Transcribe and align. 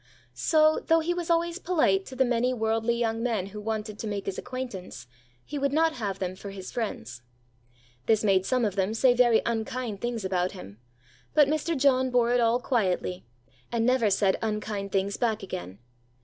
So, 0.33 0.79
though 0.87 1.01
he 1.01 1.13
was 1.13 1.29
always 1.29 1.59
polite 1.59 2.07
to 2.07 2.15
the 2.15 2.25
many 2.25 2.55
worldly 2.55 2.95
young 2.95 3.21
men 3.21 3.45
who 3.53 3.61
wanted 3.61 3.99
to 3.99 4.07
make 4.07 4.25
his 4.25 4.39
acquaintance, 4.39 5.05
he 5.45 5.59
would 5.59 5.71
not 5.71 5.93
have 5.97 6.17
them 6.17 6.35
for 6.35 6.49
his 6.49 6.71
friends. 6.71 7.21
This 8.07 8.23
made 8.23 8.43
some 8.43 8.65
of 8.65 8.75
them 8.75 8.95
say 8.95 9.13
very 9.13 9.43
unkind 9.45 10.01
things 10.01 10.25
about 10.25 10.53
him; 10.53 10.79
but 11.35 11.47
Mr. 11.47 11.77
John 11.77 12.09
bore 12.09 12.31
it 12.33 12.39
all 12.41 12.59
quietly, 12.59 13.27
and 13.71 13.85
never 13.85 14.09
said 14.09 14.37
unkind 14.41 14.91
things 14.91 15.17
back 15.17 15.43
again. 15.43 15.77